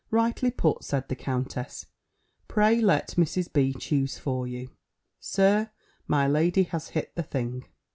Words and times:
"Rightly 0.09 0.49
put," 0.49 0.83
said 0.83 1.09
the 1.09 1.15
countess. 1.15 1.85
"Pray 2.47 2.81
let 2.81 3.09
Mrs. 3.17 3.53
B. 3.53 3.71
choose 3.71 4.17
for 4.17 4.47
you, 4.47 4.71
Sir. 5.19 5.69
My 6.07 6.27
lady 6.27 6.63
has 6.63 6.87
hit 6.87 7.13
the 7.15 7.21
thing." 7.21 7.65